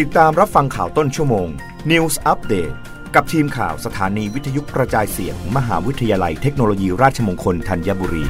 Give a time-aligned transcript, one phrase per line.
[0.00, 1.48] ติดตามรับฟังข่าวต้นชั่วโมง
[1.90, 2.74] News Update
[3.14, 8.24] กับทีมข่าวสถานีวิทยุกระจายเสียงมหาวิทยาลัยเทคโนโลยีราชมงคลธัญบุรี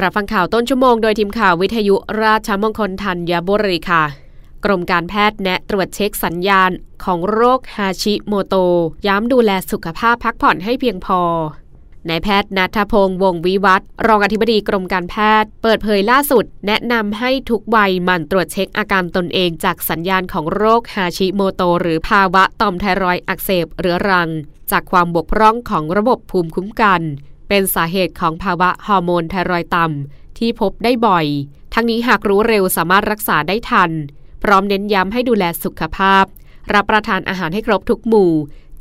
[0.00, 4.04] รับฟังข่าวต้นชั่วโมงโดยทีมข่าววิทยุราชมงคลธัญบุรีค่ะ
[4.64, 6.70] กรมการแพทย์แนะตรวจเช็คสัญญาณ
[7.04, 8.54] ของโรคฮาชิโมโต
[9.06, 11.20] ย้ำดูแลสุขภาพพักผ่อนให้เพียงพอ
[12.08, 24.30] นายแพทย์นัทพงศ์วงวิวัฒรองอธิบดีกรมการแพทย์ เปิดเผยล่าสุด แนะนำให้ทุกวัยหมั่นตรวจเช็คอาการตนเองจากสัญญาณของโรคฮาชิโมโต หรือภาวะต่อมไทรอยอักเสบเรื้อรัง
[24.70, 27.00] จากความบกพร่องของระบบภูมิคุ้มกัน
[27.48, 31.26] เป็นสาเหตุของภาวะฮอร์โมนไทรอยต่ำที่พบได้บ่อย
[31.74, 33.90] ทั้งนี้หากรู้เร็วสามารถรักษาได้ทัน
[34.42, 36.24] พร้อมเน้นย้ำให้ดูแลสุขภาพ
[36.74, 38.32] รับประทานอาหารให้ครบทุกหมู่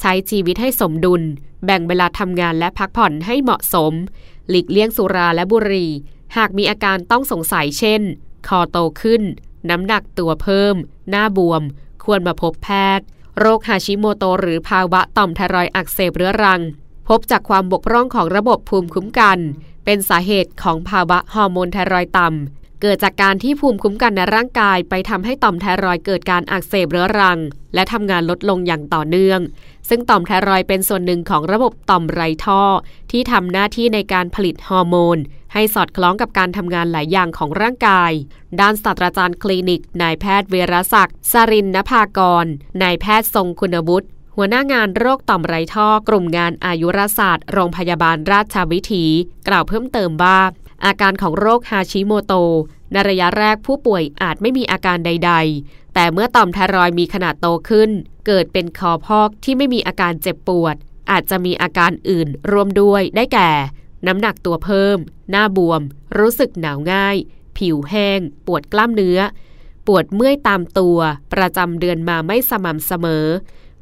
[0.02, 1.22] ใช้ชีวิตให้สมดุล
[1.66, 3.94] แบ่งเวลาทำงานและพักผ่อนให้เหมาะสม
[4.50, 5.92] หลีกเลี่ยงสุราและบุหรี่
[6.38, 8.02] หากมีอาการต้องสงสัยเช่น
[8.48, 9.22] คอโตขึ้น
[9.70, 10.76] น้ำหนักตัวเพิ่ม
[11.10, 11.64] หน้าบวม
[12.04, 13.06] ควรมาพบแพทย์
[13.40, 16.62] โรคฮาชิโมโตหรือภาวะต่อมไทรอยอักเสบเรื้อรัง
[17.08, 19.40] พบจากความบกพร่องของระบบภูมิคุ้มกัน
[19.86, 27.40] เป็นสาเหตุของภาวะฮอร์โมนไทรอยต่ำ เกิดจากการที่ภูมิคุ้มกันในร่างกายไปทำให้ต่อมไทรอยเกิดการอักเสบเรื้อรัง
[27.74, 29.40] และทำงานลดลงอย่างต่อเนื่อง
[29.90, 32.64] ซึ่งต่อมไทรอยเป็นส่วนหนึ่งของระบบต่อมไรท่อ
[33.12, 35.18] ที่ทำหน้าที่ในการผลิตฮอร์โมน
[35.54, 38.12] ให้สอดคล้องกับการทำงานหลายอย่างของร่างกาย
[38.60, 42.46] ด้านศาสตราจารย์คลินิกนายแพทย์เวรศักดิ์สรินนภากร
[42.82, 49.06] นายแพทย์ทรงคุณวุฒิหัวหน้างานโรคต่อมไรท่อกลุ่มงานอายุรศาสตร์ โรงพยาบาลราชวิถี
[49.48, 50.40] กล่าวเพิ่มเติมว่า
[50.86, 52.34] อาการของโรคฮาชิโมโต
[52.92, 57.90] ในระยะแรกผู้ป่วยอาจไม่มีอาการใด ๆ แต่เมื่อต่อมไทรอยมีขนาดโตขึ้น
[58.28, 60.76] เกิดเป็นคอพอกที่ไม่มีอาการเจ็บปวด
[61.12, 63.52] อาจจะมีอาการอื่นรวมด้วยได้แก่
[64.08, 64.98] น้ำหนักตัวเพิ่ม
[65.32, 65.82] หน้าบวม
[66.20, 67.16] รู้สึกหนาวง่าย
[67.58, 69.20] ผิวแห้ง ปวดกล้ามเนื้อ
[69.88, 70.98] ปวดเมื่อยตามตัว
[71.34, 73.26] ประจำเดือนมาไม่สม่ำเสมอ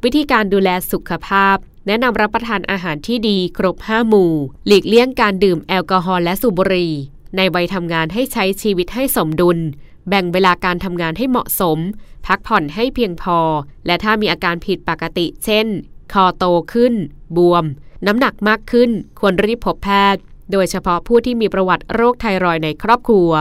[0.04, 1.58] วิธีการดูแลสุขภาพ
[1.88, 4.32] แนะนำรับประทานอาหารที่ดีครบ 5 หมู่
[4.68, 6.94] หลีกเลี่ยงการดื่มแอลกอฮอล์และสูบบุหรี่
[7.38, 9.58] ในวัยทำงานให้ใช้ชีวิตให้สมดุล
[10.10, 11.78] แบ่งเวลาการทำงานให้เหมาะสม
[12.26, 13.40] พักผ่อนให้เพียงพอ
[13.86, 15.68] และถ้ามีอาการผิดปกติ เช่น
[16.14, 16.94] คอโตขึ้น
[17.38, 17.66] บวม
[18.08, 18.90] น้ำหนักมากขึ้น
[19.20, 23.32] ควรรีบพบแพทย์ โดยเฉพาะผู้ที่มีประวัติโรคไทรอยด์ในครอบครัว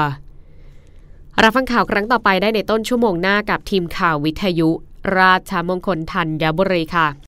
[1.42, 4.70] รับฟังข่าวครั้งต่อไปได้ในต้นชั่วโมงหน้ากับทีมข่าววิทยุ
[5.18, 7.27] ราชมงคลธัญบุรีค่ะ